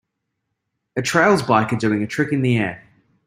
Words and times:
A 0.95 1.03
trials 1.03 1.43
biker 1.43 1.77
doing 1.77 2.01
a 2.01 2.07
trick 2.07 2.33
in 2.33 2.41
the 2.41 2.57
air. 2.57 2.81